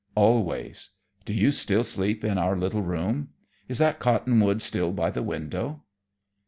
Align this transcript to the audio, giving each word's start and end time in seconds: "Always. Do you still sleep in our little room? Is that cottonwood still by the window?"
"Always. 0.15 0.89
Do 1.25 1.33
you 1.35 1.51
still 1.51 1.83
sleep 1.83 2.23
in 2.23 2.39
our 2.39 2.57
little 2.57 2.81
room? 2.81 3.29
Is 3.67 3.77
that 3.77 3.99
cottonwood 3.99 4.59
still 4.59 4.93
by 4.93 5.11
the 5.11 5.21
window?" 5.21 5.83